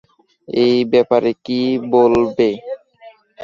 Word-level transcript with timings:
এ 0.47 0.87
ব্যাপারে 0.91 1.31
কি 1.45 1.59
বলবে? 1.93 2.49